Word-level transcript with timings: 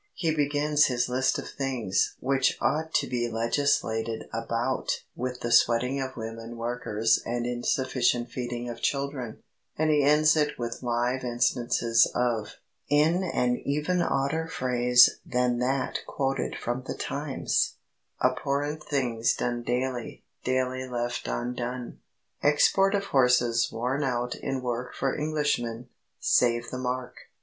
He 0.15 0.33
begins 0.33 0.85
his 0.85 1.09
list 1.09 1.37
of 1.37 1.47
things 1.47 2.15
which 2.19 2.57
ought 2.59 2.91
to 2.95 3.05
be 3.07 3.29
legislated 3.29 4.27
about 4.33 5.03
with 5.15 5.41
the 5.41 5.51
sweating 5.51 6.01
of 6.01 6.17
women 6.17 6.57
workers 6.57 7.21
and 7.23 7.45
insufficient 7.45 8.31
feeding 8.31 8.67
of 8.67 8.81
children, 8.81 9.43
and 9.77 9.91
he 9.91 10.01
ends 10.03 10.35
it 10.35 10.57
with 10.57 10.81
live 10.81 11.23
instances 11.23 12.11
of 12.15 12.55
in 12.89 13.23
an 13.23 13.61
even 13.63 14.01
odder 14.01 14.47
phrase 14.47 15.19
than 15.23 15.59
that 15.59 15.99
quoted 16.07 16.55
from 16.59 16.83
the 16.87 16.95
Times 16.95 17.75
"abhorrent 18.23 18.81
things 18.83 19.35
done 19.35 19.61
daily, 19.61 20.23
daily 20.43 20.87
left 20.89 21.27
undone." 21.27 21.99
Export 22.41 22.95
of 22.95 23.03
horses 23.05 23.69
worn 23.71 24.03
out 24.03 24.33
in 24.33 24.63
work 24.63 24.95
for 24.95 25.15
Englishmen 25.15 25.89
save 26.19 26.71
the 26.71 26.79
mark! 26.79 27.13